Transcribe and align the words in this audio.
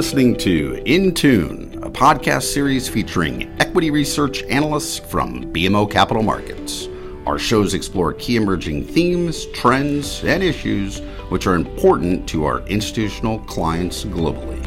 listening 0.00 0.34
to 0.34 0.80
In 0.86 1.12
Tune, 1.12 1.78
a 1.82 1.90
podcast 1.90 2.44
series 2.44 2.88
featuring 2.88 3.54
equity 3.60 3.90
research 3.90 4.42
analysts 4.44 4.98
from 4.98 5.52
BMO 5.52 5.90
Capital 5.90 6.22
Markets. 6.22 6.88
Our 7.26 7.38
shows 7.38 7.74
explore 7.74 8.14
key 8.14 8.36
emerging 8.36 8.86
themes, 8.86 9.44
trends, 9.52 10.24
and 10.24 10.42
issues 10.42 11.00
which 11.28 11.46
are 11.46 11.54
important 11.54 12.26
to 12.30 12.46
our 12.46 12.66
institutional 12.66 13.40
clients 13.40 14.06
globally. 14.06 14.59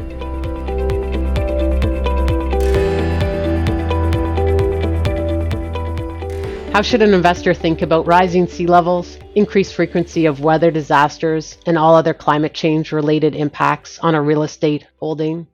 How 6.73 6.81
should 6.81 7.03
an 7.03 7.13
investor 7.13 7.53
think 7.53 7.83
about 7.83 8.07
rising 8.07 8.47
sea 8.47 8.65
levels, 8.65 9.19
increased 9.35 9.75
frequency 9.75 10.25
of 10.25 10.39
weather 10.39 10.71
disasters, 10.71 11.59
and 11.67 11.77
all 11.77 11.93
other 11.93 12.15
climate 12.15 12.55
change 12.55 12.91
related 12.91 13.35
impacts 13.35 13.99
on 13.99 14.15
a 14.15 14.21
real 14.23 14.41
estate 14.41 14.87
holding? 14.99 15.45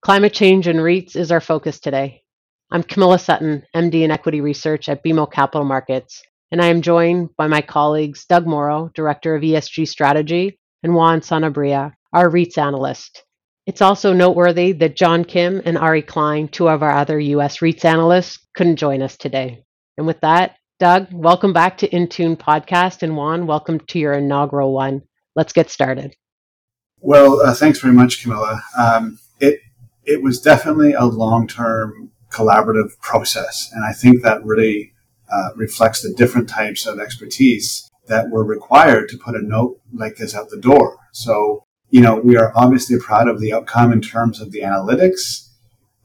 Climate 0.00 0.32
change 0.32 0.66
and 0.66 0.78
REITs 0.78 1.14
is 1.14 1.30
our 1.30 1.42
focus 1.42 1.78
today. 1.78 2.22
I'm 2.70 2.82
Camilla 2.82 3.18
Sutton, 3.18 3.64
MD 3.76 4.00
in 4.00 4.10
Equity 4.10 4.40
Research 4.40 4.88
at 4.88 5.04
BMO 5.04 5.30
Capital 5.30 5.62
Markets, 5.62 6.22
and 6.50 6.62
I 6.62 6.68
am 6.68 6.80
joined 6.80 7.36
by 7.36 7.48
my 7.48 7.60
colleagues 7.60 8.24
Doug 8.24 8.46
Morrow, 8.46 8.90
Director 8.94 9.34
of 9.34 9.42
ESG 9.42 9.86
Strategy, 9.86 10.58
and 10.82 10.94
Juan 10.94 11.20
Sanabria, 11.20 11.92
our 12.14 12.30
REITs 12.30 12.56
analyst. 12.56 13.24
It's 13.66 13.82
also 13.82 14.14
noteworthy 14.14 14.72
that 14.72 14.96
John 14.96 15.26
Kim 15.26 15.60
and 15.66 15.76
Ari 15.76 16.00
Klein, 16.00 16.48
two 16.48 16.66
of 16.66 16.82
our 16.82 16.92
other 16.92 17.20
US 17.20 17.58
REITs 17.58 17.84
analysts, 17.84 18.38
couldn't 18.54 18.76
join 18.76 19.02
us 19.02 19.18
today. 19.18 19.65
And 19.96 20.06
with 20.06 20.20
that, 20.20 20.56
Doug, 20.78 21.08
welcome 21.10 21.54
back 21.54 21.78
to 21.78 21.88
In 21.88 22.06
Tune 22.06 22.36
Podcast. 22.36 23.02
And 23.02 23.16
Juan, 23.16 23.46
welcome 23.46 23.80
to 23.80 23.98
your 23.98 24.12
inaugural 24.12 24.74
one. 24.74 25.02
Let's 25.34 25.54
get 25.54 25.70
started. 25.70 26.14
Well, 27.00 27.40
uh, 27.40 27.54
thanks 27.54 27.80
very 27.80 27.94
much, 27.94 28.22
Camilla. 28.22 28.62
Um, 28.78 29.18
it, 29.40 29.60
it 30.04 30.22
was 30.22 30.40
definitely 30.40 30.92
a 30.92 31.04
long 31.06 31.48
term 31.48 32.10
collaborative 32.30 32.98
process. 33.00 33.70
And 33.72 33.84
I 33.86 33.92
think 33.92 34.22
that 34.22 34.44
really 34.44 34.92
uh, 35.32 35.50
reflects 35.56 36.02
the 36.02 36.12
different 36.12 36.48
types 36.48 36.84
of 36.84 36.98
expertise 36.98 37.90
that 38.08 38.28
were 38.30 38.44
required 38.44 39.08
to 39.08 39.18
put 39.18 39.34
a 39.34 39.42
note 39.42 39.80
like 39.94 40.16
this 40.16 40.34
out 40.34 40.50
the 40.50 40.60
door. 40.60 40.98
So, 41.12 41.64
you 41.88 42.02
know, 42.02 42.16
we 42.16 42.36
are 42.36 42.52
obviously 42.54 42.98
proud 42.98 43.28
of 43.28 43.40
the 43.40 43.54
outcome 43.54 43.92
in 43.92 44.02
terms 44.02 44.42
of 44.42 44.52
the 44.52 44.60
analytics, 44.60 45.48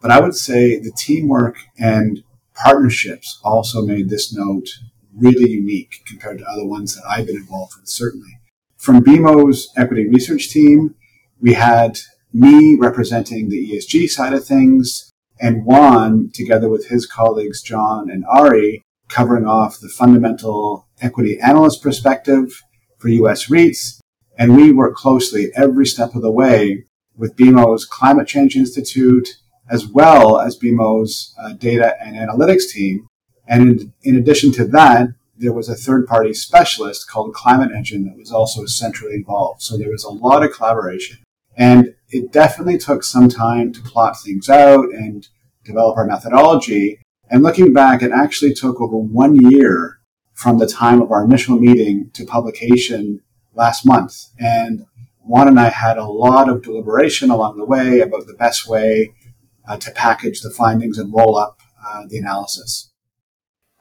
but 0.01 0.11
I 0.11 0.21
would 0.21 0.35
say 0.35 0.79
the 0.79 0.93
teamwork 0.97 1.57
and 1.77 2.23
partnerships 2.55 3.39
also 3.43 3.81
made 3.81 4.09
this 4.09 4.33
note 4.33 4.67
really 5.15 5.51
unique 5.51 6.01
compared 6.05 6.39
to 6.39 6.45
other 6.45 6.65
ones 6.65 6.95
that 6.95 7.03
I've 7.07 7.27
been 7.27 7.35
involved 7.35 7.73
with, 7.79 7.87
certainly. 7.87 8.39
From 8.77 9.03
BMO's 9.03 9.71
equity 9.77 10.07
research 10.07 10.49
team, 10.49 10.95
we 11.39 11.53
had 11.53 11.99
me 12.33 12.75
representing 12.75 13.49
the 13.49 13.71
ESG 13.71 14.09
side 14.09 14.33
of 14.33 14.45
things, 14.45 15.11
and 15.39 15.65
Juan, 15.65 16.29
together 16.33 16.69
with 16.69 16.87
his 16.87 17.05
colleagues 17.05 17.61
John 17.61 18.09
and 18.09 18.25
Ari, 18.25 18.83
covering 19.09 19.45
off 19.45 19.79
the 19.79 19.89
fundamental 19.89 20.87
equity 21.01 21.39
analyst 21.39 21.83
perspective 21.83 22.63
for 22.97 23.09
US 23.09 23.47
REITs. 23.47 23.99
And 24.37 24.55
we 24.55 24.71
work 24.71 24.95
closely 24.95 25.51
every 25.55 25.85
step 25.85 26.15
of 26.15 26.21
the 26.21 26.31
way 26.31 26.85
with 27.15 27.35
BMO's 27.35 27.85
Climate 27.85 28.27
Change 28.27 28.55
Institute 28.55 29.27
as 29.71 29.87
well 29.87 30.39
as 30.39 30.59
BMO's 30.59 31.33
uh, 31.39 31.53
data 31.53 31.95
and 32.03 32.15
analytics 32.15 32.69
team. 32.69 33.07
And 33.47 33.79
in, 33.79 33.93
in, 34.03 34.15
addition 34.17 34.51
to 34.53 34.65
that, 34.65 35.07
there 35.37 35.53
was 35.53 35.69
a 35.69 35.75
third 35.75 36.05
party 36.05 36.33
specialist 36.33 37.09
called 37.09 37.33
Climate 37.33 37.71
Engine 37.75 38.05
that 38.05 38.17
was 38.17 38.31
also 38.31 38.65
centrally 38.65 39.15
involved. 39.15 39.61
So 39.61 39.77
there 39.77 39.89
was 39.89 40.03
a 40.03 40.11
lot 40.11 40.43
of 40.43 40.53
collaboration. 40.53 41.19
And 41.55 41.95
it 42.09 42.31
definitely 42.31 42.77
took 42.77 43.03
some 43.03 43.29
time 43.29 43.71
to 43.73 43.81
plot 43.81 44.19
things 44.19 44.49
out 44.49 44.85
and 44.93 45.27
develop 45.63 45.97
our 45.97 46.05
methodology. 46.05 47.01
And 47.29 47.41
looking 47.41 47.73
back, 47.73 48.01
it 48.01 48.11
actually 48.11 48.53
took 48.53 48.81
over 48.81 48.97
one 48.97 49.35
year 49.35 49.99
from 50.33 50.57
the 50.57 50.67
time 50.67 51.01
of 51.01 51.11
our 51.11 51.23
initial 51.23 51.57
meeting 51.57 52.09
to 52.13 52.25
publication 52.25 53.21
last 53.53 53.85
month. 53.85 54.27
And 54.39 54.85
Juan 55.23 55.47
and 55.47 55.59
I 55.59 55.69
had 55.69 55.97
a 55.97 56.05
lot 56.05 56.49
of 56.49 56.61
deliberation 56.61 57.29
along 57.29 57.57
the 57.57 57.65
way 57.65 58.01
about 58.01 58.27
the 58.27 58.33
best 58.33 58.67
way 58.67 59.13
uh, 59.67 59.77
to 59.77 59.91
package 59.91 60.41
the 60.41 60.49
findings 60.49 60.97
and 60.97 61.13
roll 61.13 61.37
up 61.37 61.59
uh, 61.85 62.03
the 62.07 62.17
analysis. 62.17 62.91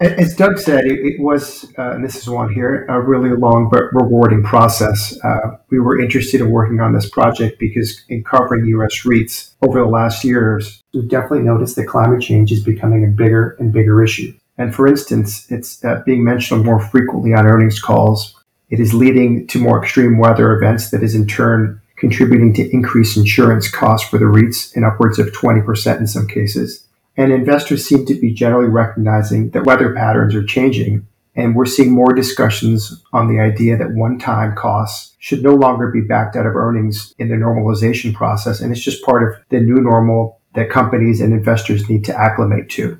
As 0.00 0.34
Doug 0.34 0.58
said, 0.58 0.86
it, 0.86 0.98
it 1.00 1.20
was, 1.20 1.66
uh, 1.76 1.90
and 1.90 2.02
this 2.02 2.16
is 2.16 2.26
Juan 2.26 2.54
here, 2.54 2.86
a 2.86 2.98
really 2.98 3.36
long 3.36 3.68
but 3.70 3.82
rewarding 3.92 4.42
process. 4.42 5.18
Uh, 5.22 5.58
we 5.68 5.78
were 5.78 6.00
interested 6.00 6.40
in 6.40 6.50
working 6.50 6.80
on 6.80 6.94
this 6.94 7.10
project 7.10 7.58
because 7.58 8.02
in 8.08 8.24
covering 8.24 8.64
U.S. 8.64 9.02
REITs 9.04 9.50
over 9.60 9.80
the 9.80 9.86
last 9.86 10.24
years, 10.24 10.82
we've 10.94 11.06
definitely 11.06 11.42
noticed 11.42 11.76
that 11.76 11.86
climate 11.86 12.22
change 12.22 12.50
is 12.50 12.64
becoming 12.64 13.04
a 13.04 13.08
bigger 13.08 13.56
and 13.58 13.74
bigger 13.74 14.02
issue. 14.02 14.32
And 14.56 14.74
for 14.74 14.86
instance, 14.86 15.50
it's 15.50 15.84
uh, 15.84 16.02
being 16.06 16.24
mentioned 16.24 16.64
more 16.64 16.80
frequently 16.80 17.34
on 17.34 17.46
earnings 17.46 17.78
calls. 17.78 18.42
It 18.70 18.80
is 18.80 18.94
leading 18.94 19.46
to 19.48 19.58
more 19.58 19.82
extreme 19.82 20.16
weather 20.16 20.56
events 20.56 20.90
that 20.92 21.02
is 21.02 21.14
in 21.14 21.26
turn 21.26 21.78
contributing 22.00 22.54
to 22.54 22.68
increased 22.72 23.16
insurance 23.16 23.70
costs 23.70 24.08
for 24.08 24.18
the 24.18 24.24
REITs 24.24 24.74
in 24.74 24.84
upwards 24.84 25.18
of 25.18 25.28
20% 25.28 26.00
in 26.00 26.06
some 26.06 26.26
cases. 26.26 26.86
And 27.16 27.30
investors 27.30 27.86
seem 27.86 28.06
to 28.06 28.14
be 28.14 28.32
generally 28.32 28.68
recognizing 28.68 29.50
that 29.50 29.66
weather 29.66 29.94
patterns 29.94 30.34
are 30.34 30.42
changing. 30.42 31.06
And 31.36 31.54
we're 31.54 31.66
seeing 31.66 31.92
more 31.92 32.14
discussions 32.14 33.04
on 33.12 33.28
the 33.28 33.38
idea 33.38 33.76
that 33.76 33.92
one 33.92 34.18
time 34.18 34.56
costs 34.56 35.14
should 35.18 35.42
no 35.42 35.54
longer 35.54 35.90
be 35.90 36.00
backed 36.00 36.36
out 36.36 36.46
of 36.46 36.56
earnings 36.56 37.14
in 37.18 37.28
the 37.28 37.34
normalization 37.34 38.14
process. 38.14 38.60
And 38.60 38.72
it's 38.72 38.80
just 38.80 39.04
part 39.04 39.22
of 39.22 39.38
the 39.50 39.60
new 39.60 39.82
normal 39.82 40.40
that 40.54 40.70
companies 40.70 41.20
and 41.20 41.32
investors 41.32 41.88
need 41.88 42.04
to 42.06 42.18
acclimate 42.18 42.70
to. 42.70 42.98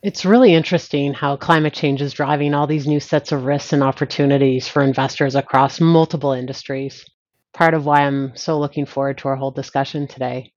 It's 0.00 0.24
really 0.24 0.54
interesting 0.54 1.12
how 1.12 1.36
climate 1.36 1.74
change 1.74 2.00
is 2.00 2.12
driving 2.12 2.54
all 2.54 2.68
these 2.68 2.86
new 2.86 3.00
sets 3.00 3.32
of 3.32 3.44
risks 3.44 3.72
and 3.72 3.82
opportunities 3.82 4.68
for 4.68 4.80
investors 4.80 5.34
across 5.34 5.80
multiple 5.80 6.32
industries 6.32 7.04
part 7.52 7.74
of 7.74 7.86
why 7.86 8.02
I'm 8.02 8.36
so 8.36 8.58
looking 8.58 8.86
forward 8.86 9.18
to 9.18 9.28
our 9.28 9.36
whole 9.36 9.50
discussion 9.50 10.06
today. 10.06 10.52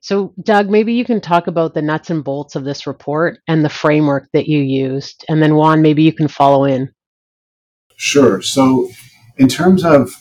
So, 0.00 0.32
Doug, 0.40 0.68
maybe 0.70 0.92
you 0.92 1.04
can 1.04 1.20
talk 1.20 1.46
about 1.46 1.74
the 1.74 1.82
nuts 1.82 2.10
and 2.10 2.22
bolts 2.22 2.54
of 2.54 2.64
this 2.64 2.86
report 2.86 3.38
and 3.48 3.64
the 3.64 3.68
framework 3.68 4.28
that 4.32 4.48
you 4.48 4.60
used. 4.60 5.24
And 5.28 5.42
then, 5.42 5.56
Juan, 5.56 5.82
maybe 5.82 6.02
you 6.02 6.12
can 6.12 6.28
follow 6.28 6.64
in. 6.64 6.92
Sure. 7.96 8.40
So, 8.40 8.90
in 9.38 9.48
terms 9.48 9.84
of 9.84 10.14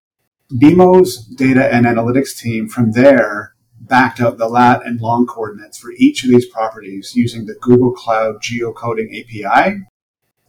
BMO's 0.53 1.27
data 1.27 1.72
and 1.72 1.87
analytics 1.87 2.37
team 2.37 2.69
from 2.69 2.91
there 2.93 3.55
backed 3.81 4.21
out 4.21 4.38
the 4.38 4.49
lat 4.49 4.87
and 4.87 5.00
long 5.00 5.27
coordinates 5.27 5.78
for 5.78 5.91
each 5.99 6.25
of 6.25 6.31
these 6.31 6.47
properties 6.47 7.15
using 7.15 7.44
the 7.44 7.56
Google 7.61 7.93
Cloud 7.93 8.37
geocoding 8.43 9.11
API 9.21 9.82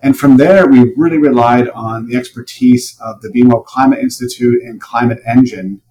and 0.03 0.19
from 0.19 0.35
there, 0.35 0.67
we 0.67 0.93
really 0.97 1.17
relied 1.17 1.69
on 1.69 2.07
the 2.07 2.17
expertise 2.17 2.97
of 2.99 3.21
the 3.21 3.29
BMO 3.29 3.63
Climate 3.65 3.99
Institute 3.99 4.61
and 4.61 4.81
Climate 4.81 5.19
Engine 5.25 5.81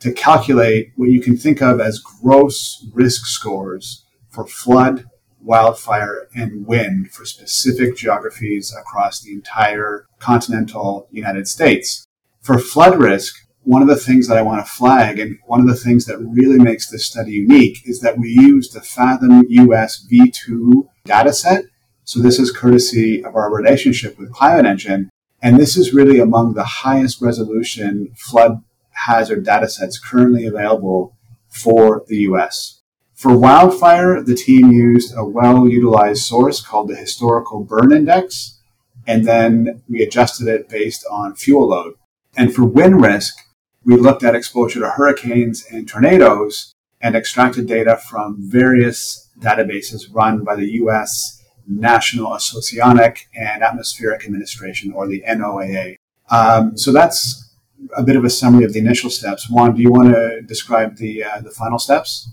to 0.00 0.12
calculate 0.12 0.92
what 0.96 1.08
you 1.08 1.22
can 1.22 1.38
think 1.38 1.62
of 1.62 1.80
as 1.80 1.98
gross 1.98 2.86
risk 2.92 3.24
scores 3.24 4.04
for 4.28 4.46
flood, 4.46 5.06
wildfire, 5.40 6.28
and 6.34 6.66
wind 6.66 7.12
for 7.12 7.24
specific 7.24 7.96
geographies 7.96 8.74
across 8.78 9.22
the 9.22 9.32
entire 9.32 10.06
continental 10.18 11.08
United 11.10 11.48
States. 11.48 12.06
For 12.42 12.58
flood 12.58 12.98
risk, 12.98 13.36
one 13.62 13.80
of 13.80 13.88
the 13.88 13.96
things 13.96 14.28
that 14.28 14.36
I 14.36 14.42
want 14.42 14.66
to 14.66 14.70
flag, 14.70 15.18
and 15.18 15.38
one 15.46 15.60
of 15.60 15.66
the 15.66 15.76
things 15.76 16.04
that 16.04 16.18
really 16.18 16.58
makes 16.58 16.90
this 16.90 17.06
study 17.06 17.32
unique, 17.32 17.78
is 17.86 18.00
that 18.00 18.18
we 18.18 18.28
used 18.28 18.74
the 18.74 18.82
Fathom 18.82 19.44
US 19.48 20.06
V2 20.12 20.88
dataset 21.06 21.68
so 22.04 22.20
this 22.20 22.38
is 22.38 22.50
courtesy 22.50 23.24
of 23.24 23.36
our 23.36 23.54
relationship 23.54 24.18
with 24.18 24.32
Climate 24.32 24.66
Engine. 24.66 25.10
And 25.40 25.58
this 25.58 25.76
is 25.76 25.94
really 25.94 26.18
among 26.18 26.54
the 26.54 26.64
highest 26.64 27.20
resolution 27.20 28.12
flood 28.16 28.62
hazard 28.90 29.44
data 29.44 29.68
sets 29.68 29.98
currently 29.98 30.46
available 30.46 31.16
for 31.48 32.04
the 32.08 32.18
US. 32.28 32.80
For 33.14 33.38
wildfire, 33.38 34.22
the 34.22 34.34
team 34.34 34.72
used 34.72 35.14
a 35.16 35.24
well 35.24 35.68
utilized 35.68 36.22
source 36.22 36.60
called 36.60 36.88
the 36.88 36.96
Historical 36.96 37.62
Burn 37.62 37.92
Index, 37.92 38.60
and 39.06 39.24
then 39.24 39.82
we 39.88 40.02
adjusted 40.02 40.48
it 40.48 40.68
based 40.68 41.04
on 41.10 41.34
fuel 41.34 41.68
load. 41.68 41.94
And 42.36 42.52
for 42.52 42.64
wind 42.64 43.00
risk, 43.00 43.36
we 43.84 43.96
looked 43.96 44.24
at 44.24 44.34
exposure 44.34 44.80
to 44.80 44.90
hurricanes 44.90 45.64
and 45.70 45.88
tornadoes, 45.88 46.72
and 47.00 47.16
extracted 47.16 47.66
data 47.66 47.96
from 47.96 48.36
various 48.38 49.28
databases 49.38 50.12
run 50.12 50.44
by 50.44 50.56
the 50.56 50.70
US 50.72 51.41
National 51.66 52.32
Oceanic 52.32 53.28
and 53.34 53.62
Atmospheric 53.62 54.24
Administration, 54.24 54.92
or 54.92 55.06
the 55.06 55.22
NOAA. 55.28 55.96
Um, 56.30 56.76
so 56.76 56.92
that's 56.92 57.54
a 57.96 58.02
bit 58.02 58.16
of 58.16 58.24
a 58.24 58.30
summary 58.30 58.64
of 58.64 58.72
the 58.72 58.78
initial 58.78 59.10
steps. 59.10 59.50
Juan, 59.50 59.74
do 59.74 59.82
you 59.82 59.90
want 59.90 60.14
to 60.14 60.42
describe 60.42 60.96
the 60.96 61.24
uh, 61.24 61.40
the 61.40 61.50
final 61.50 61.78
steps? 61.78 62.30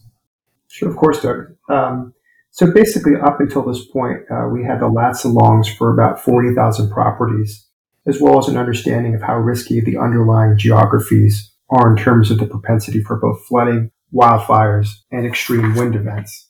Sure, 0.67 0.89
of 0.89 0.95
course, 0.95 1.21
Doug. 1.21 1.55
Um, 1.69 2.13
so 2.51 2.71
basically, 2.71 3.13
up 3.15 3.39
until 3.39 3.63
this 3.63 3.85
point, 3.85 4.21
uh, 4.31 4.47
we 4.51 4.63
had 4.63 4.79
the 4.79 4.89
lats 4.89 5.25
and 5.25 5.33
longs 5.33 5.69
for 5.69 5.93
about 5.93 6.19
40,000 6.19 6.89
properties, 6.89 7.67
as 8.07 8.19
well 8.19 8.39
as 8.39 8.47
an 8.47 8.57
understanding 8.57 9.15
of 9.15 9.21
how 9.21 9.37
risky 9.37 9.81
the 9.81 9.97
underlying 9.97 10.57
geographies 10.57 11.51
are 11.69 11.91
in 11.91 11.97
terms 11.97 12.31
of 12.31 12.39
the 12.39 12.45
propensity 12.45 13.01
for 13.03 13.17
both 13.17 13.45
flooding, 13.45 13.91
wildfires, 14.13 14.89
and 15.11 15.25
extreme 15.25 15.75
wind 15.75 15.95
events. 15.95 16.48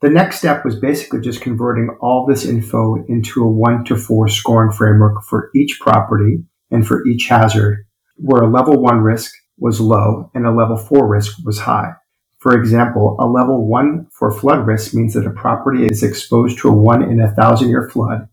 The 0.00 0.10
next 0.10 0.38
step 0.38 0.64
was 0.64 0.78
basically 0.78 1.20
just 1.20 1.40
converting 1.40 1.96
all 2.00 2.24
this 2.24 2.44
info 2.44 3.04
into 3.08 3.42
a 3.42 3.50
one 3.50 3.84
to 3.86 3.96
four 3.96 4.28
scoring 4.28 4.70
framework 4.70 5.24
for 5.24 5.50
each 5.56 5.80
property 5.80 6.44
and 6.70 6.86
for 6.86 7.04
each 7.04 7.26
hazard, 7.26 7.84
where 8.14 8.42
a 8.42 8.50
level 8.50 8.80
one 8.80 8.98
risk 8.98 9.32
was 9.58 9.80
low 9.80 10.30
and 10.34 10.46
a 10.46 10.52
level 10.52 10.76
four 10.76 11.08
risk 11.08 11.38
was 11.44 11.58
high. 11.58 11.90
For 12.38 12.56
example, 12.56 13.16
a 13.18 13.26
level 13.26 13.66
one 13.66 14.06
for 14.12 14.30
flood 14.30 14.68
risk 14.68 14.94
means 14.94 15.14
that 15.14 15.26
a 15.26 15.30
property 15.30 15.84
is 15.86 16.04
exposed 16.04 16.58
to 16.58 16.68
a 16.68 16.72
one 16.72 17.02
in 17.02 17.20
a 17.20 17.34
thousand 17.34 17.70
year 17.70 17.90
flood, 17.90 18.28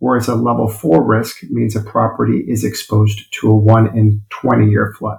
whereas 0.00 0.26
a 0.26 0.34
level 0.34 0.68
four 0.68 1.04
risk 1.04 1.36
means 1.50 1.76
a 1.76 1.82
property 1.82 2.44
is 2.48 2.64
exposed 2.64 3.32
to 3.34 3.48
a 3.48 3.56
one 3.56 3.96
in 3.96 4.22
20 4.30 4.68
year 4.68 4.92
flood. 4.98 5.18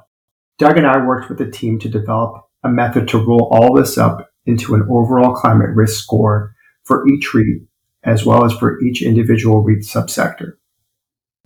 Doug 0.57 0.77
and 0.77 0.85
I 0.85 1.05
worked 1.05 1.29
with 1.29 1.37
the 1.37 1.49
team 1.49 1.79
to 1.79 1.87
develop 1.87 2.43
a 2.61 2.67
method 2.67 3.07
to 3.09 3.25
roll 3.25 3.47
all 3.53 3.73
this 3.73 3.97
up 3.97 4.29
into 4.47 4.73
an 4.73 4.87
overall 4.89 5.35
climate 5.35 5.69
risk 5.75 6.01
score 6.01 6.55
for 6.83 7.07
each 7.07 7.33
REIT, 7.33 7.61
as 8.03 8.25
well 8.25 8.45
as 8.45 8.53
for 8.53 8.81
each 8.81 9.03
individual 9.03 9.61
REIT 9.61 9.79
subsector. 9.79 10.53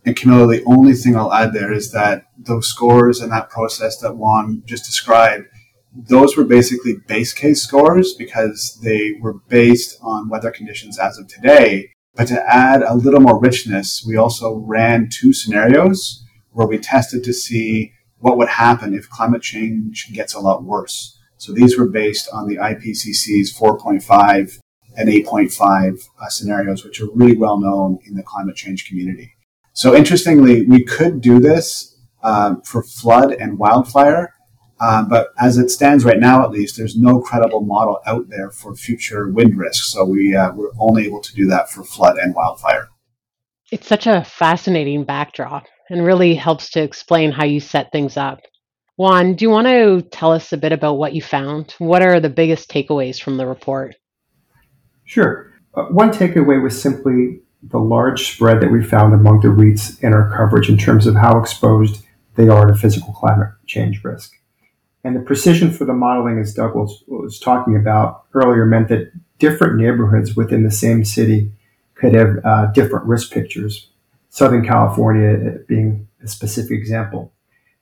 And 0.05 0.15
Camilla, 0.15 0.47
the 0.47 0.63
only 0.65 0.93
thing 0.93 1.15
I'll 1.15 1.33
add 1.33 1.53
there 1.53 1.71
is 1.71 1.91
that 1.91 2.25
those 2.37 2.67
scores 2.67 3.19
and 3.19 3.31
that 3.31 3.49
process 3.49 3.97
that 3.97 4.15
Juan 4.15 4.63
just 4.65 4.85
described, 4.85 5.45
those 5.93 6.37
were 6.37 6.43
basically 6.43 6.95
base 7.07 7.33
case 7.33 7.61
scores 7.61 8.13
because 8.13 8.79
they 8.81 9.13
were 9.19 9.33
based 9.49 9.97
on 10.01 10.29
weather 10.29 10.51
conditions 10.51 10.97
as 10.97 11.17
of 11.17 11.27
today. 11.27 11.91
But 12.15 12.27
to 12.27 12.43
add 12.47 12.81
a 12.81 12.95
little 12.95 13.19
more 13.19 13.39
richness, 13.39 14.03
we 14.07 14.15
also 14.15 14.55
ran 14.55 15.09
two 15.09 15.33
scenarios 15.33 16.23
where 16.51 16.67
we 16.67 16.77
tested 16.77 17.23
to 17.23 17.33
see 17.33 17.93
what 18.17 18.37
would 18.37 18.49
happen 18.49 18.93
if 18.93 19.09
climate 19.09 19.41
change 19.41 20.11
gets 20.13 20.33
a 20.33 20.39
lot 20.39 20.63
worse. 20.63 21.17
So 21.41 21.53
these 21.53 21.75
were 21.75 21.87
based 21.87 22.29
on 22.31 22.47
the 22.47 22.57
IPCC's 22.57 23.51
4.5 23.57 24.59
and 24.95 25.09
8.5 25.09 26.07
uh, 26.21 26.29
scenarios, 26.29 26.85
which 26.85 27.01
are 27.01 27.07
really 27.15 27.35
well 27.35 27.59
known 27.59 27.97
in 28.05 28.13
the 28.13 28.21
climate 28.21 28.55
change 28.55 28.87
community. 28.87 29.33
So 29.73 29.95
interestingly, 29.95 30.67
we 30.67 30.83
could 30.83 31.19
do 31.19 31.39
this 31.39 31.97
uh, 32.21 32.57
for 32.63 32.83
flood 32.83 33.31
and 33.31 33.57
wildfire, 33.57 34.35
uh, 34.79 35.03
but 35.03 35.29
as 35.39 35.57
it 35.57 35.71
stands 35.71 36.05
right 36.05 36.19
now, 36.19 36.43
at 36.43 36.51
least, 36.51 36.77
there's 36.77 36.95
no 36.95 37.19
credible 37.19 37.61
model 37.61 37.99
out 38.05 38.29
there 38.29 38.51
for 38.51 38.75
future 38.75 39.27
wind 39.27 39.57
risks. 39.57 39.91
So 39.91 40.05
we 40.05 40.35
uh, 40.35 40.51
we're 40.53 40.69
only 40.77 41.07
able 41.07 41.21
to 41.21 41.33
do 41.33 41.47
that 41.47 41.71
for 41.71 41.83
flood 41.83 42.19
and 42.19 42.35
wildfire. 42.35 42.89
It's 43.71 43.87
such 43.87 44.05
a 44.05 44.23
fascinating 44.23 45.05
backdrop 45.05 45.65
and 45.89 46.05
really 46.05 46.35
helps 46.35 46.69
to 46.71 46.83
explain 46.83 47.31
how 47.31 47.45
you 47.45 47.59
set 47.59 47.91
things 47.91 48.15
up. 48.15 48.41
Juan, 49.01 49.33
do 49.33 49.43
you 49.45 49.49
want 49.49 49.65
to 49.65 50.03
tell 50.11 50.31
us 50.31 50.53
a 50.53 50.57
bit 50.57 50.71
about 50.71 50.99
what 50.99 51.15
you 51.15 51.23
found? 51.23 51.73
What 51.79 52.03
are 52.03 52.19
the 52.19 52.29
biggest 52.29 52.69
takeaways 52.69 53.19
from 53.19 53.37
the 53.37 53.47
report? 53.47 53.95
Sure. 55.05 55.51
Uh, 55.73 55.85
one 55.85 56.11
takeaway 56.11 56.61
was 56.61 56.79
simply 56.79 57.39
the 57.63 57.79
large 57.79 58.31
spread 58.31 58.61
that 58.61 58.71
we 58.71 58.83
found 58.83 59.15
among 59.15 59.39
the 59.39 59.47
REITs 59.47 60.03
in 60.03 60.13
our 60.13 60.29
coverage 60.29 60.69
in 60.69 60.77
terms 60.77 61.07
of 61.07 61.15
how 61.15 61.39
exposed 61.39 62.03
they 62.35 62.47
are 62.47 62.67
to 62.67 62.75
physical 62.75 63.11
climate 63.11 63.49
change 63.65 64.03
risk. 64.03 64.33
And 65.03 65.15
the 65.15 65.21
precision 65.21 65.71
for 65.71 65.85
the 65.85 65.93
modeling, 65.93 66.37
as 66.37 66.53
Doug 66.53 66.75
was, 66.75 67.03
was 67.07 67.39
talking 67.39 67.75
about 67.75 68.25
earlier, 68.35 68.67
meant 68.67 68.89
that 68.89 69.11
different 69.39 69.77
neighborhoods 69.77 70.35
within 70.35 70.61
the 70.61 70.69
same 70.69 71.03
city 71.05 71.51
could 71.95 72.13
have 72.13 72.35
uh, 72.45 72.67
different 72.67 73.07
risk 73.07 73.31
pictures. 73.31 73.89
Southern 74.29 74.63
California 74.63 75.57
being 75.67 76.07
a 76.23 76.27
specific 76.27 76.77
example. 76.77 77.33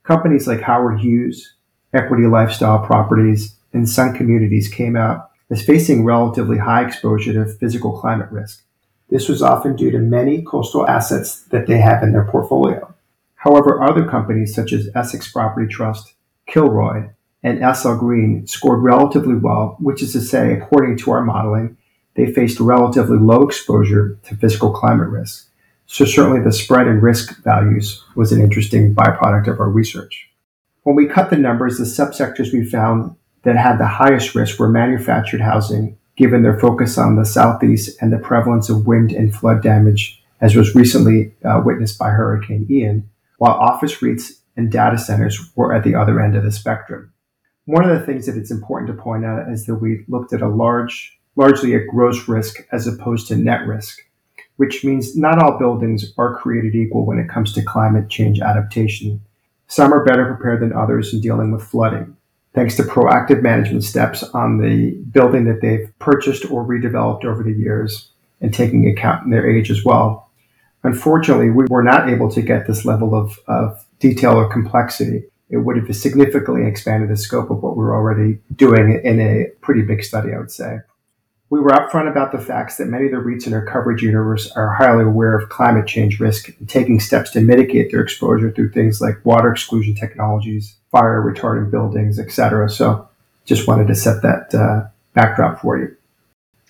Companies 0.09 0.47
like 0.47 0.61
Howard 0.61 1.01
Hughes, 1.01 1.53
Equity 1.93 2.25
Lifestyle 2.25 2.83
Properties, 2.83 3.53
and 3.73 3.87
Sun 3.87 4.15
Communities 4.15 4.67
came 4.67 4.95
out 4.95 5.29
as 5.51 5.63
facing 5.63 6.03
relatively 6.03 6.57
high 6.57 6.83
exposure 6.83 7.31
to 7.33 7.45
physical 7.45 7.95
climate 7.95 8.31
risk. 8.31 8.63
This 9.11 9.29
was 9.29 9.43
often 9.43 9.75
due 9.75 9.91
to 9.91 9.99
many 9.99 10.41
coastal 10.41 10.87
assets 10.87 11.43
that 11.51 11.67
they 11.67 11.77
have 11.77 12.01
in 12.01 12.11
their 12.11 12.25
portfolio. 12.25 12.91
However, 13.35 13.83
other 13.83 14.03
companies 14.09 14.55
such 14.55 14.73
as 14.73 14.89
Essex 14.95 15.31
Property 15.31 15.71
Trust, 15.71 16.15
Kilroy, 16.47 17.09
and 17.43 17.63
SL 17.77 17.93
Green 17.93 18.47
scored 18.47 18.81
relatively 18.81 19.35
well, 19.35 19.77
which 19.79 20.01
is 20.01 20.13
to 20.13 20.21
say, 20.21 20.53
according 20.53 20.97
to 20.97 21.11
our 21.11 21.23
modeling, 21.23 21.77
they 22.15 22.33
faced 22.33 22.59
relatively 22.59 23.19
low 23.19 23.43
exposure 23.43 24.17
to 24.23 24.35
physical 24.35 24.71
climate 24.71 25.09
risk. 25.09 25.48
So 25.91 26.05
certainly 26.05 26.39
the 26.39 26.51
spread 26.51 26.85
in 26.85 27.01
risk 27.01 27.43
values 27.43 28.03
was 28.15 28.31
an 28.31 28.39
interesting 28.39 28.93
byproduct 28.93 29.47
of 29.47 29.59
our 29.59 29.71
research. 29.71 30.29
When 30.83 30.95
we 30.95 31.07
cut 31.07 31.31
the 31.31 31.35
numbers, 31.35 31.79
the 31.79 31.83
subsectors 31.83 32.53
we 32.53 32.63
found 32.63 33.15
that 33.41 33.57
had 33.57 33.79
the 33.79 33.87
highest 33.87 34.35
risk 34.35 34.59
were 34.59 34.69
manufactured 34.69 35.41
housing, 35.41 35.97
given 36.15 36.43
their 36.43 36.59
focus 36.59 36.99
on 36.99 37.15
the 37.15 37.25
southeast 37.25 37.97
and 38.01 38.13
the 38.13 38.19
prevalence 38.19 38.69
of 38.69 38.85
wind 38.85 39.11
and 39.11 39.33
flood 39.33 39.63
damage, 39.63 40.23
as 40.41 40.55
was 40.55 40.75
recently 40.75 41.33
uh, 41.43 41.59
witnessed 41.65 41.97
by 41.97 42.11
Hurricane 42.11 42.67
Ian, 42.69 43.09
while 43.39 43.53
office 43.53 43.95
REITs 43.95 44.33
and 44.55 44.71
data 44.71 44.97
centers 44.99 45.39
were 45.55 45.73
at 45.73 45.83
the 45.83 45.95
other 45.95 46.21
end 46.21 46.35
of 46.35 46.43
the 46.43 46.51
spectrum. 46.51 47.11
One 47.65 47.89
of 47.89 47.99
the 47.99 48.05
things 48.05 48.27
that 48.27 48.37
it's 48.37 48.51
important 48.51 48.95
to 48.95 49.03
point 49.03 49.25
out 49.25 49.51
is 49.51 49.65
that 49.65 49.75
we 49.75 50.05
looked 50.07 50.33
at 50.33 50.43
a 50.43 50.49
large, 50.49 51.17
largely 51.35 51.73
a 51.73 51.83
gross 51.83 52.27
risk 52.27 52.67
as 52.71 52.85
opposed 52.85 53.27
to 53.29 53.35
net 53.35 53.65
risk, 53.65 54.01
which 54.59 54.83
means 54.83 55.15
not 55.15 55.41
all 55.41 55.57
buildings 55.57 56.13
are 56.17 56.35
created 56.35 56.75
equal 56.75 57.05
when 57.05 57.17
it 57.17 57.29
comes 57.29 57.53
to 57.53 57.63
climate 57.63 58.09
change 58.09 58.41
adaptation. 58.41 59.21
Some 59.67 59.93
are 59.93 60.03
better 60.03 60.25
prepared 60.25 60.61
than 60.61 60.73
others 60.73 61.13
in 61.13 61.21
dealing 61.21 61.51
with 61.51 61.63
flooding 61.63 62.17
thanks 62.53 62.75
to 62.75 62.83
proactive 62.83 63.41
management 63.41 63.83
steps 63.83 64.23
on 64.23 64.57
the 64.57 64.91
building 65.11 65.45
that 65.45 65.61
they've 65.61 65.91
purchased 65.99 66.49
or 66.51 66.65
redeveloped 66.65 67.23
over 67.23 67.43
the 67.43 67.53
years 67.53 68.11
and 68.41 68.53
taking 68.53 68.89
account 68.89 69.23
in 69.23 69.31
their 69.31 69.49
age 69.49 69.69
as 69.69 69.85
well. 69.85 70.29
Unfortunately, 70.83 71.49
we 71.49 71.65
were 71.69 71.83
not 71.83 72.09
able 72.09 72.29
to 72.31 72.41
get 72.41 72.67
this 72.67 72.85
level 72.85 73.13
of, 73.13 73.39
of 73.47 73.85
detail 73.99 74.33
or 74.33 74.49
complexity. 74.49 75.23
It 75.49 75.57
would 75.57 75.77
have 75.77 75.95
significantly 75.95 76.65
expanded 76.65 77.09
the 77.09 77.17
scope 77.17 77.49
of 77.49 77.61
what 77.61 77.75
we 77.75 77.83
we're 77.83 77.95
already 77.95 78.39
doing 78.55 79.01
in 79.03 79.19
a 79.19 79.47
pretty 79.61 79.81
big 79.81 80.03
study, 80.03 80.33
I 80.33 80.39
would 80.39 80.51
say. 80.51 80.79
We 81.51 81.59
were 81.59 81.71
upfront 81.71 82.09
about 82.09 82.31
the 82.31 82.37
facts 82.37 82.77
that 82.77 82.85
many 82.85 83.05
of 83.05 83.11
the 83.11 83.17
REITs 83.17 83.47
in 83.47 83.53
our 83.53 83.65
coverage 83.65 84.03
universe 84.03 84.51
are 84.51 84.75
highly 84.75 85.03
aware 85.03 85.35
of 85.35 85.49
climate 85.49 85.87
change 85.87 86.19
risk 86.19 86.49
and 86.59 86.69
taking 86.69 86.99
steps 86.99 87.31
to 87.31 87.41
mitigate 87.41 87.91
their 87.91 88.01
exposure 88.01 88.51
through 88.51 88.71
things 88.71 89.01
like 89.01 89.25
water 89.25 89.51
exclusion 89.51 89.95
technologies, 89.95 90.75
fire 90.91 91.23
retardant 91.23 91.71
buildings, 91.71 92.19
etc. 92.19 92.69
So 92.69 93.09
just 93.45 93.67
wanted 93.67 93.87
to 93.87 93.95
set 93.95 94.21
that 94.21 94.53
uh, 94.53 94.89
backdrop 95.15 95.59
for 95.59 95.79
you. 95.79 95.95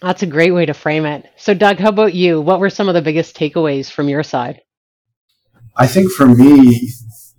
That's 0.01 0.23
a 0.23 0.27
great 0.27 0.51
way 0.51 0.65
to 0.65 0.73
frame 0.73 1.05
it. 1.05 1.29
So, 1.35 1.53
Doug, 1.53 1.77
how 1.77 1.89
about 1.89 2.13
you? 2.13 2.39
What 2.39 2.61
were 2.61 2.69
some 2.69 2.87
of 2.87 2.95
the 2.95 3.01
biggest 3.01 3.35
takeaways 3.35 3.91
from 3.91 4.07
your 4.07 4.23
side? 4.23 4.61
I 5.75 5.87
think 5.87 6.09
for 6.09 6.25
me, 6.25 6.91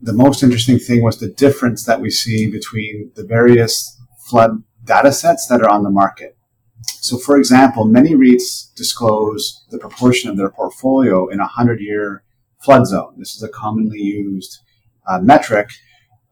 the 0.03 0.13
most 0.13 0.43
interesting 0.43 0.79
thing 0.79 1.03
was 1.03 1.19
the 1.19 1.31
difference 1.31 1.85
that 1.85 2.03
we 2.03 2.11
see 2.11 2.51
between 2.51 3.13
the 3.15 3.25
various 3.25 3.99
flood 4.19 4.63
data 4.85 5.11
sets 5.11 5.47
that 5.47 5.63
are 5.63 5.71
on 5.71 5.85
the 5.85 5.91
market. 5.91 6.37
So, 6.87 7.19
for 7.19 7.37
example, 7.37 7.85
many 7.85 8.15
REITs 8.15 8.75
disclose 8.75 9.65
the 9.71 9.79
proportion 9.79 10.31
of 10.31 10.37
their 10.37 10.51
portfolio 10.51 11.29
in 11.29 11.39
a 11.39 11.45
100 11.45 11.81
year 11.81 12.23
flood 12.61 12.87
zone. 12.87 13.15
This 13.17 13.35
is 13.35 13.43
a 13.43 13.49
commonly 13.49 14.01
used 14.01 14.59
uh, 15.07 15.19
metric, 15.21 15.71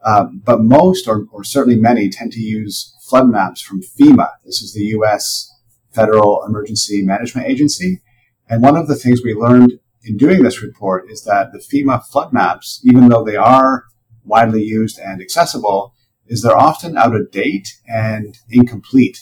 uh, 0.05 0.26
but 0.45 0.61
most, 0.61 1.09
or, 1.09 1.26
or 1.33 1.43
certainly 1.43 1.78
many, 1.78 2.09
tend 2.09 2.33
to 2.33 2.40
use 2.40 2.95
flood 3.09 3.28
maps 3.28 3.61
from 3.61 3.83
FEMA. 3.83 4.28
This 4.45 4.62
is 4.62 4.75
the 4.75 4.85
U.S. 4.97 5.50
Federal 5.90 6.45
Emergency 6.47 7.02
Management 7.02 7.49
Agency. 7.49 8.02
And 8.49 8.62
one 8.62 8.76
of 8.76 8.88
the 8.88 8.97
things 8.97 9.23
we 9.23 9.35
learned 9.35 9.73
in 10.05 10.17
doing 10.17 10.43
this 10.43 10.62
report 10.62 11.11
is 11.11 11.25
that 11.25 11.52
the 11.52 11.59
FEMA 11.59 12.05
flood 12.05 12.33
maps, 12.33 12.81
even 12.85 13.09
though 13.09 13.25
they 13.25 13.37
are 13.37 13.85
widely 14.25 14.62
used 14.62 14.99
and 14.99 15.21
accessible, 15.21 15.95
is 16.26 16.43
they're 16.43 16.57
often 16.57 16.97
out 16.97 17.14
of 17.14 17.31
date 17.31 17.69
and 17.87 18.38
incomplete 18.50 19.19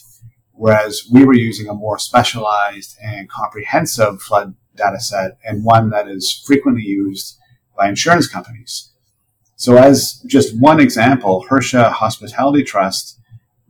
whereas 0.56 1.08
we 1.10 1.24
were 1.24 1.34
using 1.34 1.68
a 1.68 1.74
more 1.74 1.98
specialized 1.98 2.96
and 3.02 3.28
comprehensive 3.28 4.20
flood 4.22 4.54
data 4.74 5.00
set 5.00 5.38
and 5.44 5.64
one 5.64 5.90
that 5.90 6.08
is 6.08 6.42
frequently 6.46 6.82
used 6.82 7.38
by 7.76 7.88
insurance 7.88 8.26
companies. 8.26 8.92
So 9.56 9.76
as 9.76 10.22
just 10.26 10.58
one 10.58 10.80
example, 10.80 11.46
Hersha 11.48 11.90
Hospitality 11.90 12.62
Trust 12.62 13.18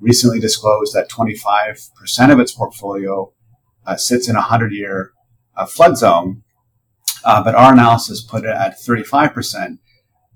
recently 0.00 0.40
disclosed 0.40 0.94
that 0.94 1.08
25% 1.08 2.32
of 2.32 2.40
its 2.40 2.52
portfolio 2.52 3.32
uh, 3.86 3.96
sits 3.96 4.28
in 4.28 4.36
a 4.36 4.40
100 4.40 4.72
year 4.72 5.12
uh, 5.56 5.64
flood 5.64 5.96
zone, 5.96 6.42
uh, 7.24 7.42
but 7.42 7.54
our 7.54 7.72
analysis 7.72 8.20
put 8.20 8.44
it 8.44 8.50
at 8.50 8.78
35%. 8.78 9.78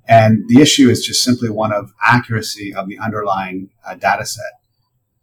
And 0.09 0.49
the 0.49 0.61
issue 0.61 0.88
is 0.88 1.04
just 1.04 1.23
simply 1.23 1.50
one 1.50 1.73
of 1.73 1.92
accuracy 2.04 2.75
of 2.75 2.88
the 2.88 2.99
underlying 2.99 3.71
uh, 3.87 3.95
data 3.95 4.26
set. 4.26 4.52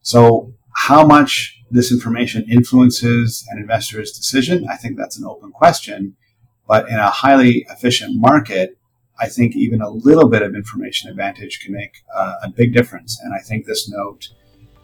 So, 0.02 0.54
how 0.78 1.04
much 1.06 1.60
this 1.72 1.92
information 1.92 2.46
influences 2.50 3.44
an 3.50 3.58
investor's 3.58 4.12
decision, 4.12 4.68
I 4.70 4.76
think 4.78 4.96
that's 4.96 5.18
an 5.18 5.26
open 5.26 5.52
question. 5.52 6.16
But 6.68 6.88
in 6.88 6.96
a 6.96 7.10
highly 7.10 7.66
efficient 7.72 8.22
market, 8.22 8.78
I 9.20 9.28
think 9.28 9.56
even 9.56 9.82
a 9.82 9.90
little 9.90 10.30
bit 10.30 10.44
of 10.44 10.54
information 10.54 11.10
advantage 11.10 11.62
can 11.62 11.74
make 11.74 12.04
uh, 12.16 12.36
a 12.44 12.50
big 12.50 12.74
difference. 12.74 13.20
And 13.22 13.34
I 13.34 13.40
think 13.40 13.66
this 13.66 13.90
note 13.90 14.30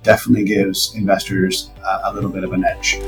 definitely 0.02 0.46
gives 0.46 0.96
investors 0.96 1.70
uh, 1.86 2.02
a 2.06 2.14
little 2.14 2.32
bit 2.32 2.44
of 2.44 2.54
an 2.54 2.66
edge. 2.66 3.00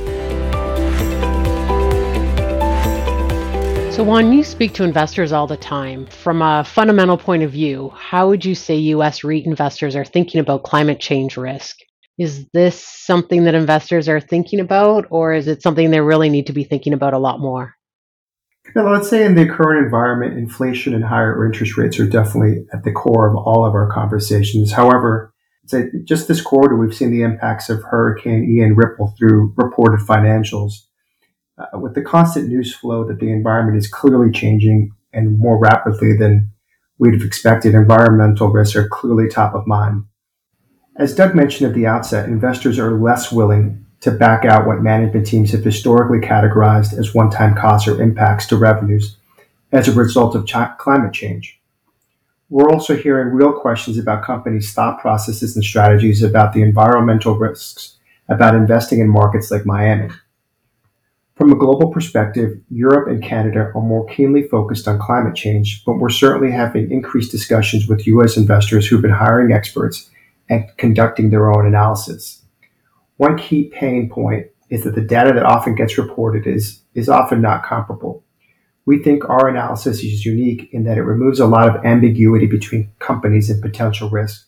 So, 3.95 4.03
Juan, 4.03 4.31
you 4.31 4.43
speak 4.43 4.73
to 4.75 4.83
investors 4.83 5.31
all 5.31 5.47
the 5.47 5.57
time. 5.57 6.05
From 6.05 6.43
a 6.43 6.63
fundamental 6.63 7.17
point 7.17 7.41
of 7.41 7.51
view, 7.51 7.91
how 7.95 8.27
would 8.29 8.45
you 8.45 8.53
say 8.53 8.75
US 8.75 9.23
REIT 9.23 9.45
investors 9.45 9.95
are 9.95 10.05
thinking 10.05 10.39
about 10.39 10.63
climate 10.63 10.99
change 10.99 11.35
risk? 11.35 11.79
Is 12.17 12.47
this 12.53 12.81
something 12.81 13.43
that 13.43 13.55
investors 13.55 14.07
are 14.07 14.21
thinking 14.21 14.59
about, 14.59 15.05
or 15.09 15.33
is 15.33 15.47
it 15.47 15.61
something 15.61 15.91
they 15.91 15.99
really 15.99 16.29
need 16.29 16.47
to 16.47 16.53
be 16.53 16.63
thinking 16.63 16.93
about 16.93 17.13
a 17.13 17.19
lot 17.19 17.39
more? 17.39 17.75
Well, 18.73 18.91
let's 18.91 19.09
say 19.09 19.25
in 19.25 19.35
the 19.35 19.47
current 19.47 19.85
environment, 19.85 20.37
inflation 20.37 20.93
and 20.93 21.03
higher 21.03 21.45
interest 21.45 21.77
rates 21.77 21.99
are 21.99 22.07
definitely 22.07 22.65
at 22.73 22.83
the 22.83 22.91
core 22.91 23.29
of 23.29 23.35
all 23.35 23.65
of 23.65 23.73
our 23.73 23.91
conversations. 23.91 24.71
However, 24.71 25.33
just 26.03 26.27
this 26.27 26.41
quarter, 26.41 26.75
we've 26.75 26.95
seen 26.95 27.11
the 27.11 27.21
impacts 27.21 27.69
of 27.69 27.83
Hurricane 27.83 28.49
Ian 28.49 28.75
ripple 28.75 29.13
through 29.17 29.53
reported 29.55 29.99
financials. 30.05 30.73
Uh, 31.57 31.79
with 31.79 31.95
the 31.95 32.01
constant 32.01 32.49
news 32.49 32.75
flow 32.75 33.07
that 33.07 33.19
the 33.19 33.31
environment 33.31 33.77
is 33.77 33.87
clearly 33.87 34.29
changing 34.29 34.91
and 35.13 35.39
more 35.39 35.57
rapidly 35.57 36.15
than 36.17 36.51
we'd 36.97 37.13
have 37.13 37.23
expected, 37.23 37.73
environmental 37.73 38.49
risks 38.49 38.75
are 38.75 38.89
clearly 38.89 39.29
top 39.29 39.53
of 39.53 39.65
mind. 39.65 40.03
As 40.97 41.13
Doug 41.13 41.35
mentioned 41.35 41.69
at 41.69 41.75
the 41.75 41.85
outset, 41.85 42.29
investors 42.29 42.79
are 42.79 42.97
less 42.97 43.31
willing 43.31 43.85
to 43.99 44.11
back 44.11 44.45
out 44.45 44.65
what 44.65 44.81
management 44.81 45.27
teams 45.27 45.51
have 45.51 45.63
historically 45.63 46.19
categorized 46.19 46.97
as 46.97 47.13
one 47.13 47.29
time 47.29 47.55
costs 47.55 47.87
or 47.87 48.01
impacts 48.01 48.45
to 48.47 48.55
revenues 48.55 49.17
as 49.73 49.87
a 49.87 49.93
result 49.93 50.35
of 50.35 50.45
ch- 50.45 50.77
climate 50.77 51.11
change. 51.13 51.59
We're 52.49 52.69
also 52.69 52.95
hearing 52.95 53.33
real 53.33 53.51
questions 53.51 53.97
about 53.97 54.23
companies' 54.23 54.71
thought 54.71 55.01
processes 55.01 55.55
and 55.55 55.65
strategies 55.65 56.23
about 56.23 56.53
the 56.53 56.61
environmental 56.61 57.35
risks 57.35 57.97
about 58.29 58.55
investing 58.55 58.99
in 58.99 59.09
markets 59.09 59.51
like 59.51 59.65
Miami. 59.65 60.09
From 61.35 61.51
a 61.51 61.57
global 61.57 61.91
perspective, 61.91 62.57
Europe 62.69 63.09
and 63.09 63.21
Canada 63.21 63.71
are 63.75 63.81
more 63.81 64.05
keenly 64.05 64.43
focused 64.43 64.87
on 64.87 64.99
climate 64.99 65.35
change, 65.35 65.83
but 65.83 65.97
we're 65.97 66.09
certainly 66.09 66.51
having 66.51 66.89
increased 66.89 67.31
discussions 67.31 67.87
with 67.87 68.07
U.S. 68.07 68.37
investors 68.37 68.87
who've 68.87 69.01
been 69.01 69.11
hiring 69.11 69.51
experts 69.51 70.09
and 70.49 70.65
conducting 70.77 71.29
their 71.29 71.51
own 71.51 71.65
analysis. 71.65 72.43
One 73.17 73.37
key 73.37 73.65
pain 73.73 74.09
point 74.09 74.47
is 74.69 74.83
that 74.83 74.95
the 74.95 75.01
data 75.01 75.31
that 75.33 75.45
often 75.45 75.75
gets 75.75 75.97
reported 75.97 76.47
is, 76.47 76.81
is 76.93 77.09
often 77.09 77.41
not 77.41 77.63
comparable. 77.63 78.23
We 78.85 79.01
think 79.01 79.27
our 79.27 79.47
analysis 79.47 80.03
is 80.03 80.25
unique 80.25 80.69
in 80.71 80.83
that 80.83 80.97
it 80.97 81.03
removes 81.03 81.39
a 81.39 81.47
lot 81.47 81.67
of 81.67 81.83
ambiguity 81.85 82.45
between 82.45 82.91
companies 82.99 83.49
and 83.49 83.61
potential 83.61 84.09
risks, 84.09 84.45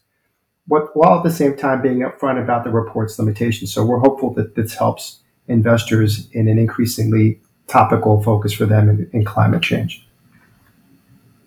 while 0.66 1.18
at 1.18 1.24
the 1.24 1.32
same 1.32 1.56
time 1.56 1.82
being 1.82 2.00
upfront 2.00 2.42
about 2.42 2.64
the 2.64 2.70
report's 2.70 3.18
limitations. 3.18 3.74
So 3.74 3.86
we're 3.86 4.00
hopeful 4.00 4.34
that 4.36 4.56
this 4.56 4.76
helps 4.76 5.22
investors 5.48 6.30
in 6.34 6.48
an 6.48 6.60
increasingly 6.60 7.42
topical 7.68 8.22
focus 8.22 8.54
for 8.54 8.66
them 8.66 8.90
in, 8.90 9.10
in 9.14 9.26
climate 9.26 9.62
change. 9.62 10.08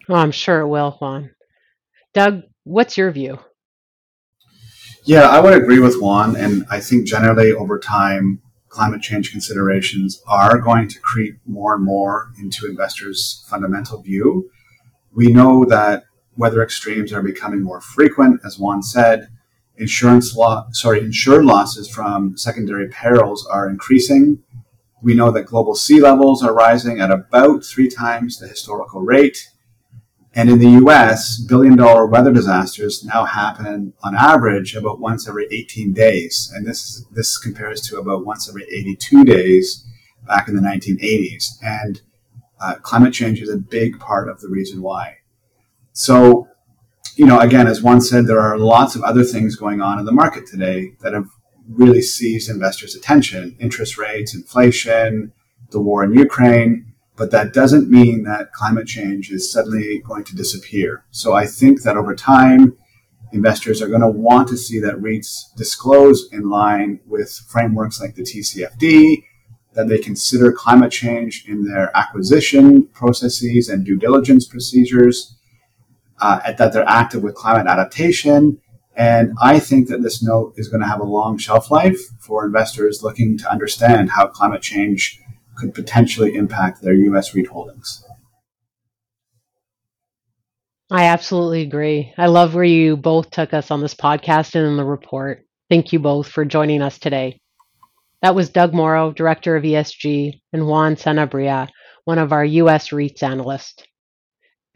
Oh, 0.09 0.15
I'm 0.15 0.33
sure 0.33 0.61
it 0.61 0.69
will, 0.69 0.93
Juan. 0.93 1.31
Doug, 2.13 2.43
what's 2.65 2.99
your 2.99 3.13
view? 3.13 3.39
Yeah, 5.05 5.29
I 5.29 5.41
would 5.41 5.55
agree 5.55 5.79
with 5.79 6.01
Juan, 6.01 6.37
and 6.37 6.67
I 6.71 6.81
think 6.81 7.07
generally 7.07 7.53
over 7.53 7.79
time, 7.79 8.43
climate 8.69 9.01
change 9.01 9.33
considerations 9.33 10.23
are 10.29 10.59
going 10.59 10.89
to 10.89 11.01
creep 11.01 11.39
more 11.47 11.75
and 11.75 11.85
more 11.85 12.33
into 12.39 12.67
investors' 12.67 13.45
fundamental 13.49 14.03
view. 14.03 14.51
We 15.13 15.29
know 15.29 15.65
that 15.65 16.05
weather 16.37 16.63
extremes 16.63 17.13
are 17.13 17.23
becoming 17.23 17.63
more 17.63 17.81
frequent, 17.81 18.41
as 18.45 18.59
Juan 18.59 18.83
said. 18.83 19.29
Insurance 19.77 20.37
law, 20.37 20.69
sorry, 20.73 21.01
insured 21.01 21.47
losses 21.47 21.89
from 21.89 22.37
secondary 22.37 22.89
perils 22.89 23.47
are 23.47 23.69
increasing. 23.69 24.43
We 25.03 25.15
know 25.15 25.31
that 25.31 25.47
global 25.47 25.75
sea 25.75 26.01
levels 26.01 26.43
are 26.43 26.53
rising 26.53 27.01
at 27.01 27.11
about 27.11 27.65
three 27.65 27.89
times 27.89 28.39
the 28.39 28.47
historical 28.47 29.01
rate. 29.01 29.49
And 30.35 30.49
in 30.49 30.59
the 30.59 30.87
US, 30.87 31.41
billion 31.41 31.77
dollar 31.77 32.07
weather 32.07 32.33
disasters 32.33 33.05
now 33.05 33.25
happen 33.25 33.93
on 34.03 34.15
average 34.15 34.77
about 34.77 35.01
once 35.01 35.29
every 35.29 35.47
18 35.51 35.93
days. 35.93 36.53
And 36.55 36.67
this, 36.67 37.05
this 37.11 37.37
compares 37.37 37.81
to 37.89 37.99
about 37.99 38.25
once 38.25 38.49
every 38.49 38.65
82 38.65 39.25
days 39.25 39.85
back 40.27 40.49
in 40.49 40.55
the 40.55 40.63
1980s. 40.63 41.59
And 41.63 42.01
uh, 42.61 42.77
climate 42.77 43.13
change 43.13 43.41
is 43.41 43.49
a 43.49 43.57
big 43.57 43.99
part 43.99 44.29
of 44.29 44.41
the 44.41 44.49
reason 44.49 44.83
why. 44.83 45.17
So, 45.93 46.47
you 47.17 47.27
know, 47.27 47.41
again, 47.41 47.67
as 47.67 47.83
Juan 47.83 48.01
said, 48.01 48.27
there 48.27 48.41
are 48.41 48.57
lots 48.57 48.95
of 48.95 49.03
other 49.03 49.25
things 49.25 49.57
going 49.57 49.81
on 49.81 49.99
in 49.99 50.05
the 50.05 50.13
market 50.13 50.47
today 50.47 50.93
that 51.01 51.13
have 51.13 51.27
really 51.69 52.03
seized 52.03 52.49
investors' 52.51 52.95
attention 52.95 53.57
interest 53.59 53.99
rates, 53.99 54.35
inflation, 54.35 55.33
the 55.71 55.81
war 55.81 56.05
in 56.05 56.13
Ukraine. 56.15 56.90
But 57.21 57.33
that 57.33 57.53
doesn't 57.53 57.91
mean 57.91 58.23
that 58.23 58.55
climate 58.55 58.87
change 58.87 59.31
is 59.31 59.53
suddenly 59.53 60.03
going 60.09 60.25
to 60.25 60.35
disappear. 60.35 61.05
So 61.11 61.35
I 61.35 61.45
think 61.45 61.83
that 61.83 61.99
over 61.99 62.15
time, 62.15 62.79
investors 63.31 63.83
are 63.83 63.89
going 63.89 64.01
to 64.01 64.09
want 64.09 64.49
to 64.49 64.57
see 64.57 64.81
that 64.81 64.95
REITs 64.95 65.55
disclose 65.55 66.31
in 66.33 66.49
line 66.49 66.99
with 67.07 67.31
frameworks 67.47 68.01
like 68.01 68.15
the 68.15 68.23
TCFD, 68.23 69.23
that 69.75 69.89
they 69.89 69.99
consider 69.99 70.51
climate 70.51 70.93
change 70.93 71.45
in 71.47 71.65
their 71.65 71.95
acquisition 71.95 72.87
processes 72.87 73.69
and 73.69 73.85
due 73.85 73.99
diligence 73.99 74.49
procedures, 74.49 75.37
uh, 76.23 76.53
that 76.53 76.73
they're 76.73 76.89
active 76.89 77.23
with 77.23 77.35
climate 77.35 77.67
adaptation. 77.67 78.59
And 78.97 79.35
I 79.43 79.59
think 79.59 79.89
that 79.89 80.03
this 80.03 80.23
note 80.23 80.55
is 80.57 80.69
going 80.69 80.81
to 80.81 80.89
have 80.89 81.01
a 81.01 81.05
long 81.05 81.37
shelf 81.37 81.71
life 81.71 82.01
for 82.19 82.47
investors 82.47 83.03
looking 83.03 83.37
to 83.37 83.51
understand 83.53 84.09
how 84.09 84.27
climate 84.27 84.63
change 84.63 85.21
could 85.61 85.75
potentially 85.75 86.35
impact 86.35 86.83
their 86.83 86.95
U.S. 86.95 87.35
REIT 87.35 87.49
holdings. 87.49 88.05
I 90.91 91.05
absolutely 91.05 91.63
agree. 91.63 92.13
I 92.19 92.27
love 92.27 92.55
where 92.55 92.65
you 92.65 92.97
both 92.97 93.31
took 93.31 93.55
us 93.55 93.71
on 93.71 93.81
this 93.81 93.95
podcast 93.95 94.57
and 94.57 94.67
in 94.67 94.77
the 94.77 94.85
report. 94.85 95.47
Thank 95.69 95.93
you 95.93 96.01
both 96.01 96.29
for 96.29 96.45
joining 96.45 96.83
us 96.83 96.99
today. 96.99 97.39
That 98.23 98.35
was 98.35 98.51
Doug 98.51 98.75
Morrow, 98.75 99.13
Director 99.13 99.55
of 99.55 99.63
ESG, 99.63 100.41
and 100.53 100.67
Juan 100.67 100.97
Sanabria, 100.97 101.69
one 102.05 102.19
of 102.19 102.33
our 102.33 102.45
U.S. 102.45 102.89
REITs 102.89 103.23
analysts. 103.23 103.85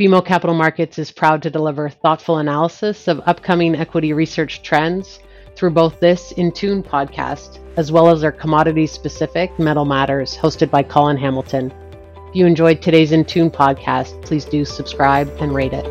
BMO 0.00 0.24
Capital 0.24 0.54
Markets 0.54 0.98
is 0.98 1.10
proud 1.10 1.42
to 1.42 1.50
deliver 1.50 1.88
thoughtful 1.88 2.38
analysis 2.38 3.08
of 3.08 3.20
upcoming 3.26 3.74
equity 3.74 4.12
research 4.12 4.62
trends 4.62 5.18
through 5.56 5.70
both 5.70 5.98
this 6.00 6.32
In 6.32 6.52
Tune 6.52 6.82
podcast 6.82 7.58
as 7.76 7.90
well 7.90 8.08
as 8.08 8.22
our 8.22 8.32
commodity 8.32 8.86
specific 8.86 9.56
Metal 9.58 9.84
Matters 9.84 10.36
hosted 10.36 10.70
by 10.70 10.82
Colin 10.82 11.16
Hamilton. 11.16 11.72
If 12.28 12.36
you 12.36 12.46
enjoyed 12.46 12.80
today's 12.80 13.12
In 13.12 13.24
Tune 13.24 13.50
podcast, 13.50 14.20
please 14.22 14.44
do 14.44 14.64
subscribe 14.64 15.28
and 15.40 15.54
rate 15.54 15.72
it. 15.72 15.84